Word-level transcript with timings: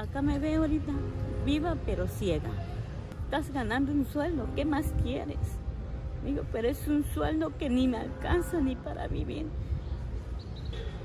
acá 0.00 0.22
me 0.22 0.38
veo 0.38 0.62
ahorita 0.62 0.92
viva 1.44 1.76
pero 1.84 2.08
ciega. 2.08 2.50
Estás 3.24 3.52
ganando 3.52 3.92
un 3.92 4.06
sueldo, 4.06 4.48
¿qué 4.56 4.64
más 4.64 4.92
quieres? 5.02 5.38
Digo, 6.24 6.42
pero 6.52 6.68
es 6.68 6.88
un 6.88 7.04
sueldo 7.04 7.56
que 7.56 7.70
ni 7.70 7.86
me 7.86 7.98
alcanza 7.98 8.60
ni 8.60 8.76
para 8.76 9.06
vivir. 9.06 9.46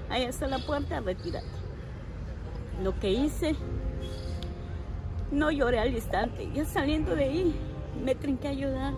Ahí 0.10 0.24
está 0.24 0.48
la 0.48 0.60
puerta, 0.60 1.00
retírate. 1.00 1.46
Lo 2.84 3.00
que 3.00 3.12
hice, 3.12 3.56
no 5.32 5.52
lloré 5.52 5.80
al 5.80 5.94
instante. 5.94 6.50
Ya 6.54 6.66
saliendo 6.66 7.16
de 7.16 7.24
ahí, 7.24 7.56
me 8.04 8.16
que 8.16 8.48
ayudar 8.48 8.94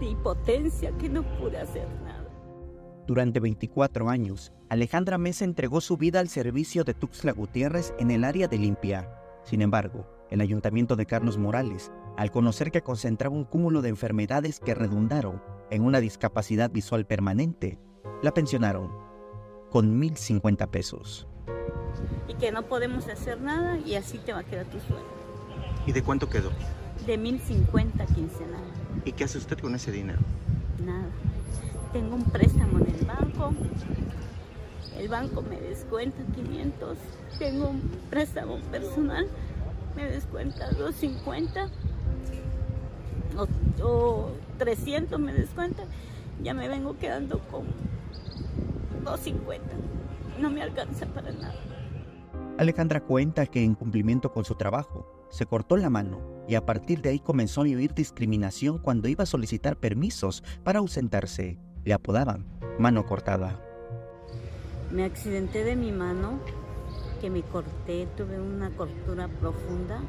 de 0.00 0.06
impotencia 0.06 0.92
que 0.92 1.08
no 1.08 1.22
pude 1.22 1.58
hacer 1.58 1.86
nada. 2.04 2.24
Durante 3.06 3.40
24 3.40 4.08
años, 4.08 4.52
Alejandra 4.68 5.18
Mesa 5.18 5.44
entregó 5.44 5.80
su 5.80 5.96
vida 5.96 6.20
al 6.20 6.28
servicio 6.28 6.84
de 6.84 6.94
Tuxtla 6.94 7.32
Gutiérrez 7.32 7.92
en 7.98 8.10
el 8.10 8.24
área 8.24 8.48
de 8.48 8.58
limpia. 8.58 9.19
Sin 9.44 9.62
embargo, 9.62 10.06
el 10.30 10.40
ayuntamiento 10.40 10.96
de 10.96 11.06
Carlos 11.06 11.38
Morales, 11.38 11.90
al 12.16 12.30
conocer 12.30 12.70
que 12.70 12.82
concentraba 12.82 13.34
un 13.34 13.44
cúmulo 13.44 13.82
de 13.82 13.88
enfermedades 13.88 14.60
que 14.60 14.74
redundaron 14.74 15.42
en 15.70 15.82
una 15.82 16.00
discapacidad 16.00 16.70
visual 16.70 17.06
permanente, 17.06 17.78
la 18.22 18.32
pensionaron 18.32 18.90
con 19.70 20.00
1.050 20.00 20.68
pesos. 20.68 21.26
Y 22.28 22.34
que 22.34 22.52
no 22.52 22.62
podemos 22.62 23.08
hacer 23.08 23.40
nada 23.40 23.78
y 23.78 23.94
así 23.94 24.18
te 24.18 24.32
va 24.32 24.40
a 24.40 24.44
quedar 24.44 24.66
tu 24.66 24.78
sueldo. 24.80 25.06
¿Y 25.86 25.92
de 25.92 26.02
cuánto 26.02 26.28
quedó? 26.28 26.50
De 27.06 27.18
1.050 27.18 28.06
quincenal. 28.14 28.62
¿Y 29.04 29.12
qué 29.12 29.24
hace 29.24 29.38
usted 29.38 29.58
con 29.58 29.74
ese 29.74 29.90
dinero? 29.90 30.18
Nada. 30.84 31.08
Tengo 31.92 32.14
un 32.16 32.24
préstamo 32.24 32.78
en 32.78 32.94
el 32.94 33.04
banco. 33.06 33.52
El 35.00 35.08
banco 35.08 35.40
me 35.40 35.58
descuenta 35.58 36.18
500. 36.34 36.98
Tengo 37.38 37.70
un 37.70 37.80
préstamo 38.10 38.58
personal. 38.70 39.26
Me 39.96 40.04
descuenta 40.04 40.70
250. 40.72 41.70
O, 43.38 43.82
o 43.82 44.30
300 44.58 45.18
me 45.18 45.32
descuenta. 45.32 45.84
Ya 46.42 46.52
me 46.52 46.68
vengo 46.68 46.98
quedando 46.98 47.38
con 47.50 47.62
250. 49.02 49.64
No 50.38 50.50
me 50.50 50.60
alcanza 50.60 51.06
para 51.06 51.32
nada. 51.32 51.54
Alejandra 52.58 53.00
cuenta 53.00 53.46
que 53.46 53.64
en 53.64 53.74
cumplimiento 53.74 54.34
con 54.34 54.44
su 54.44 54.54
trabajo, 54.54 55.26
se 55.30 55.46
cortó 55.46 55.78
la 55.78 55.88
mano 55.88 56.20
y 56.46 56.56
a 56.56 56.66
partir 56.66 57.00
de 57.00 57.08
ahí 57.08 57.20
comenzó 57.20 57.62
a 57.62 57.64
vivir 57.64 57.94
discriminación 57.94 58.76
cuando 58.76 59.08
iba 59.08 59.22
a 59.22 59.26
solicitar 59.26 59.78
permisos 59.78 60.44
para 60.62 60.80
ausentarse. 60.80 61.58
Le 61.84 61.94
apodaban 61.94 62.44
mano 62.78 63.06
cortada. 63.06 63.69
Me 64.90 65.04
accidenté 65.04 65.62
de 65.62 65.76
mi 65.76 65.92
mano, 65.92 66.40
que 67.20 67.30
me 67.30 67.42
corté, 67.42 68.08
tuve 68.16 68.40
una 68.40 68.70
cortura 68.70 69.28
profunda, 69.28 70.00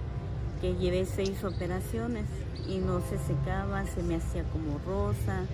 que 0.59 0.75
llevé 0.75 1.05
seis 1.05 1.43
operaciones 1.43 2.25
y 2.67 2.79
no 2.79 2.99
se 3.01 3.19
secaba, 3.19 3.85
se 3.85 4.01
me 4.01 4.15
hacía 4.15 4.43
como 4.45 4.79
rosa, 4.79 5.45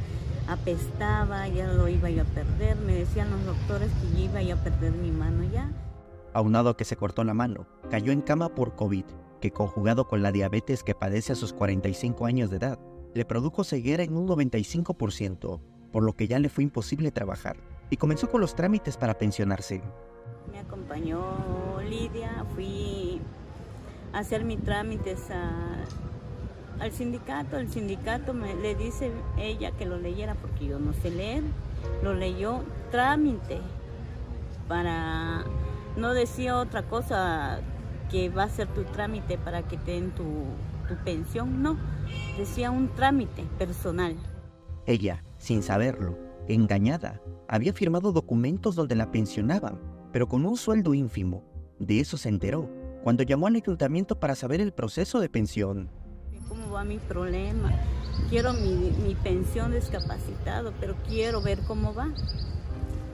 apestaba, 0.48 1.48
ya 1.50 1.68
lo 1.68 1.90
iba 1.90 2.10
yo 2.10 2.22
a 2.22 2.26
perder. 2.26 2.78
Me 2.78 2.94
decían 2.94 3.30
los 3.30 3.46
doctores 3.46 3.92
que 3.92 4.18
yo 4.18 4.26
iba 4.30 4.42
yo 4.42 4.56
a 4.56 4.60
perder 4.60 4.94
mi 4.94 5.12
mano 5.12 5.44
ya. 5.52 5.70
Aunado 6.34 6.70
a 6.70 6.78
que 6.78 6.86
se 6.86 6.96
cortó 6.96 7.26
la 7.26 7.34
mano, 7.34 7.68
cayó 7.90 8.14
en 8.14 8.22
cama 8.22 8.56
por 8.56 8.76
COVID, 8.76 9.06
que 9.42 9.52
conjugado 9.52 10.08
con 10.08 10.22
la 10.22 10.32
diabetes 10.32 10.84
que 10.84 10.96
padece 10.96 11.34
a 11.34 11.36
sus 11.36 11.52
45 11.52 12.26
años 12.26 12.50
de 12.50 12.58
edad, 12.58 12.80
le 13.14 13.26
produjo 13.26 13.66
ceguera 13.66 14.04
en 14.04 14.16
un 14.16 14.26
95%, 14.26 15.60
por 15.92 16.04
lo 16.04 16.14
que 16.14 16.28
ya 16.28 16.40
le 16.40 16.50
fue 16.50 16.64
imposible 16.64 17.12
trabajar, 17.12 17.58
y 17.90 17.98
comenzó 17.98 18.30
con 18.30 18.42
los 18.42 18.56
trámites 18.56 18.98
para 18.98 19.18
pensionarse. 19.18 19.82
Me 20.52 20.60
acompañó 20.60 21.82
Lidia, 21.88 22.46
fui 22.56 23.22
a 24.14 24.20
hacer 24.20 24.44
mis 24.44 24.62
trámites 24.64 25.30
a 25.32 25.86
al 26.80 26.92
sindicato. 26.92 27.58
El 27.58 27.70
sindicato 27.70 28.34
me, 28.34 28.56
le 28.56 28.76
dice 28.76 29.12
ella 29.38 29.72
que 29.72 29.86
lo 29.86 29.98
leyera 29.98 30.36
porque 30.36 30.68
yo 30.68 30.80
no 30.80 30.94
sé 30.94 31.10
leer. 31.10 31.44
Lo 32.04 32.14
leyó 32.14 32.62
trámite 32.92 33.60
para 34.68 35.44
no 35.96 36.14
decía 36.14 36.58
otra 36.58 36.84
cosa 36.84 37.60
que 38.12 38.30
va 38.30 38.44
a 38.44 38.50
ser 38.50 38.68
tu 38.68 38.84
trámite 38.84 39.38
para 39.38 39.64
que 39.64 39.78
te 39.78 39.92
den 39.92 40.12
tu, 40.12 40.24
tu 40.88 40.96
pensión, 41.04 41.62
no, 41.62 41.78
decía 42.38 42.72
un 42.72 42.90
trámite 42.90 43.44
personal. 43.58 44.16
Ella, 44.86 45.24
sin 45.38 45.64
saberlo, 45.64 46.18
engañada, 46.48 47.22
había 47.48 47.74
firmado 47.74 48.12
documentos 48.12 48.76
donde 48.76 48.96
la 48.96 49.12
pensionaban, 49.12 49.80
pero 50.12 50.28
con 50.28 50.46
un 50.46 50.58
sueldo 50.58 50.94
ínfimo. 50.94 51.44
De 51.80 52.00
eso 52.00 52.18
se 52.18 52.30
enteró 52.30 52.70
cuando 53.04 53.24
llamó 53.24 53.48
al 53.48 53.56
ayuntamiento 53.56 54.20
para 54.20 54.36
saber 54.36 54.62
el 54.62 54.74
proceso 54.74 55.20
de 55.20 55.30
pensión 55.30 55.90
cómo 56.48 56.72
va 56.72 56.84
mi 56.84 56.98
problema. 56.98 57.72
Quiero 58.30 58.54
mi, 58.54 59.16
pensión 59.24 59.74
discapacitado, 59.74 60.74
pero 60.80 60.96
quiero 61.08 61.42
ver 61.42 61.60
cómo 61.68 61.94
va. 61.94 62.10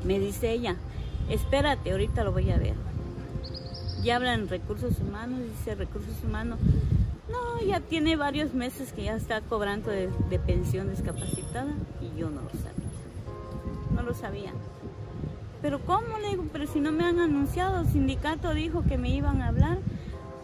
Me 0.06 0.20
dice 0.20 0.52
ella, 0.52 0.76
espérate, 1.30 1.92
ahorita 1.92 2.24
lo 2.24 2.32
voy 2.32 2.50
a 2.52 2.58
ver. 2.58 2.76
Ya 4.04 4.18
hablan 4.18 4.50
recursos 4.50 5.00
humanos, 5.00 5.40
dice 5.58 5.76
recursos 5.76 6.16
humanos. 6.24 6.60
No, 7.30 7.66
ya 7.66 7.80
tiene 7.80 8.16
varios 8.16 8.54
meses 8.54 8.92
que 8.92 9.04
ya 9.04 9.16
está 9.16 9.42
cobrando 9.42 9.90
de, 9.92 10.10
de 10.30 10.40
pensión 10.40 10.90
discapacitada 10.90 11.74
y 12.02 12.20
yo 12.20 12.30
no 12.30 12.42
lo 12.42 12.50
sabía. 12.50 12.93
No 14.04 14.10
lo 14.10 14.16
sabía. 14.16 14.52
Pero 15.62 15.80
¿cómo 15.86 16.20
le 16.20 16.32
digo? 16.32 16.46
Pero 16.52 16.68
si 16.68 16.82
no 16.82 16.92
me 16.92 17.06
han 17.06 17.20
anunciado, 17.20 17.80
el 17.80 17.88
sindicato 17.88 18.54
dijo 18.54 18.84
que 18.84 18.98
me 18.98 19.10
iban 19.10 19.42
a 19.42 19.48
hablar 19.48 19.78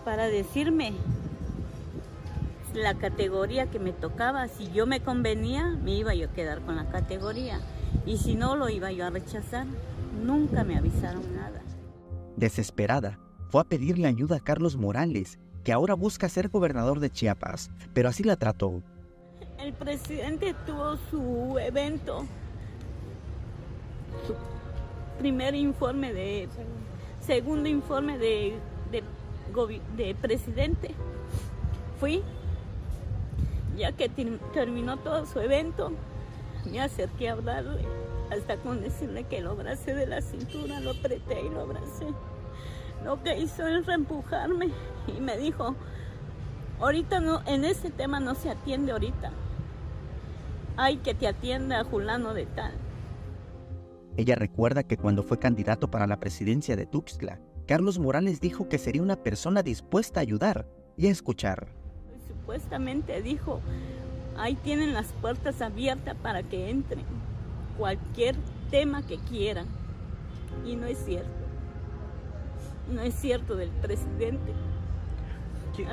para 0.05 0.27
decirme 0.27 0.93
la 2.73 2.93
categoría 2.93 3.69
que 3.69 3.79
me 3.79 3.91
tocaba. 3.91 4.47
Si 4.47 4.71
yo 4.71 4.87
me 4.87 5.01
convenía, 5.01 5.77
me 5.83 5.95
iba 5.95 6.15
yo 6.15 6.29
a 6.29 6.31
quedar 6.31 6.61
con 6.61 6.77
la 6.77 6.89
categoría. 6.89 7.59
Y 8.05 8.15
si 8.15 8.35
no, 8.35 8.55
lo 8.55 8.69
iba 8.69 8.93
yo 8.93 9.05
a 9.05 9.09
rechazar. 9.09 9.65
Nunca 10.23 10.63
me 10.63 10.77
avisaron 10.77 11.35
nada. 11.35 11.61
Desesperada, 12.37 13.19
fue 13.49 13.59
a 13.59 13.65
pedirle 13.65 14.07
ayuda 14.07 14.37
a 14.37 14.39
Carlos 14.39 14.77
Morales, 14.77 15.37
que 15.65 15.73
ahora 15.73 15.95
busca 15.95 16.29
ser 16.29 16.47
gobernador 16.47 17.01
de 17.01 17.09
Chiapas, 17.09 17.71
pero 17.93 18.07
así 18.07 18.23
la 18.23 18.37
trató. 18.37 18.81
El 19.59 19.73
presidente 19.73 20.55
tuvo 20.65 20.95
su 21.11 21.59
evento, 21.59 22.25
primer 25.17 25.55
informe 25.55 26.13
de, 26.13 26.47
segundo 27.19 27.67
informe 27.69 28.17
de, 28.17 28.57
de, 28.91 29.03
de 29.97 30.15
presidente. 30.15 30.95
Fui 31.99 32.23
ya 33.79 33.93
que 33.93 34.09
terminó 34.53 34.97
todo 34.97 35.25
su 35.25 35.39
evento, 35.39 35.91
me 36.69 36.81
acerqué 36.81 37.29
a 37.29 37.33
hablarle, 37.33 37.81
hasta 38.29 38.57
con 38.57 38.81
decirle 38.81 39.23
que 39.23 39.41
lo 39.41 39.51
abracé 39.51 39.95
de 39.95 40.05
la 40.05 40.21
cintura, 40.21 40.81
lo 40.81 40.91
apreté 40.91 41.41
y 41.41 41.49
lo 41.49 41.61
abracé. 41.61 42.07
Lo 43.03 43.23
que 43.23 43.39
hizo 43.39 43.65
es 43.65 43.85
reempujarme 43.85 44.69
y 45.07 45.21
me 45.21 45.37
dijo, 45.37 45.75
ahorita 46.81 47.21
no, 47.21 47.41
en 47.45 47.63
ese 47.63 47.89
tema 47.89 48.19
no 48.19 48.35
se 48.35 48.49
atiende 48.49 48.91
ahorita. 48.91 49.31
Hay 50.75 50.97
que 50.97 51.13
te 51.13 51.27
atienda 51.27 51.83
Julano 51.85 52.33
de 52.33 52.45
tal. 52.45 52.73
Ella 54.19 54.35
recuerda 54.35 54.83
que 54.83 54.97
cuando 54.97 55.23
fue 55.23 55.39
candidato 55.39 55.89
para 55.89 56.05
la 56.05 56.19
presidencia 56.19 56.75
de 56.75 56.85
Tuxtla, 56.85 57.39
Carlos 57.65 57.99
Morales 57.99 58.41
dijo 58.41 58.67
que 58.67 58.77
sería 58.77 59.01
una 59.01 59.15
persona 59.15 59.63
dispuesta 59.63 60.19
a 60.19 60.23
ayudar 60.23 60.67
y 60.97 61.07
a 61.07 61.11
escuchar 61.11 61.79
supuestamente 62.49 63.21
dijo, 63.21 63.61
ahí 64.35 64.55
tienen 64.55 64.95
las 64.95 65.05
puertas 65.21 65.61
abiertas 65.61 66.15
para 66.15 66.41
que 66.41 66.71
entren 66.71 67.05
cualquier 67.77 68.35
tema 68.71 69.03
que 69.03 69.19
quieran. 69.19 69.67
Y 70.65 70.75
no 70.75 70.87
es 70.87 70.97
cierto. 70.97 71.29
No 72.91 73.01
es 73.01 73.13
cierto 73.13 73.55
del 73.55 73.69
presidente. 73.69 74.51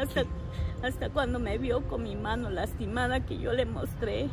Hasta, 0.00 0.24
hasta 0.82 1.10
cuando 1.10 1.38
me 1.38 1.58
vio 1.58 1.86
con 1.88 2.02
mi 2.02 2.16
mano 2.16 2.48
lastimada 2.48 3.20
que 3.20 3.38
yo 3.38 3.52
le 3.52 3.66
mostré 3.66 4.30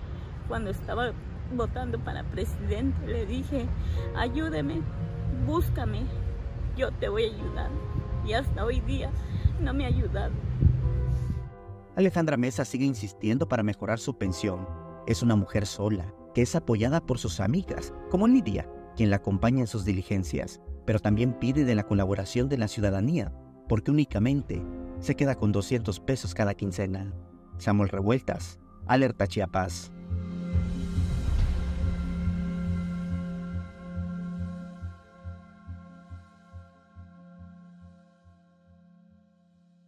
cuando 0.47 0.71
estaba 0.71 1.11
votando 1.57 1.99
para 1.99 2.23
presidente, 2.23 3.07
le 3.07 3.25
dije, 3.25 3.65
ayúdeme, 4.15 4.81
búscame, 5.45 6.03
yo 6.77 6.91
te 6.91 7.09
voy 7.09 7.25
a 7.25 7.35
ayudar. 7.35 7.69
Y 8.25 8.33
hasta 8.33 8.65
hoy 8.65 8.79
día 8.81 9.11
no 9.59 9.73
me 9.73 9.85
ha 9.85 9.87
ayudado. 9.87 10.31
Alejandra 11.95 12.37
Mesa 12.37 12.65
sigue 12.65 12.85
insistiendo 12.85 13.47
para 13.47 13.63
mejorar 13.63 13.99
su 13.99 14.17
pensión. 14.17 14.67
Es 15.05 15.21
una 15.21 15.35
mujer 15.35 15.65
sola, 15.65 16.13
que 16.33 16.41
es 16.41 16.55
apoyada 16.55 17.05
por 17.05 17.19
sus 17.19 17.39
amigas, 17.39 17.93
como 18.09 18.27
Lidia, 18.27 18.67
quien 18.95 19.09
la 19.09 19.17
acompaña 19.17 19.61
en 19.61 19.67
sus 19.67 19.85
diligencias, 19.85 20.59
pero 20.85 20.99
también 20.99 21.33
pide 21.33 21.65
de 21.65 21.75
la 21.75 21.83
colaboración 21.83 22.49
de 22.49 22.57
la 22.57 22.67
ciudadanía, 22.67 23.31
porque 23.69 23.91
únicamente 23.91 24.63
se 24.99 25.15
queda 25.15 25.35
con 25.35 25.51
200 25.51 25.99
pesos 25.99 26.33
cada 26.33 26.53
quincena. 26.53 27.13
Samuel 27.57 27.89
Revueltas, 27.89 28.59
Alerta 28.87 29.27
Chiapas. 29.27 29.91